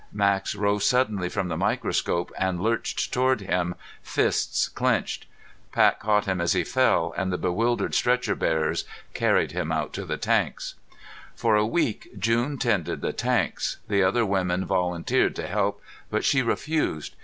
[0.11, 5.27] Max rose suddenly from the microscope and lurched toward him, fists clenched.
[5.71, 8.83] Pat caught him as he fell, and the bewildered stretcher bearers
[9.13, 10.73] carried him out to the tanks.
[11.35, 13.77] For a week June tended the tanks.
[13.89, 15.79] The other women volunteered to help,
[16.09, 17.15] but she refused.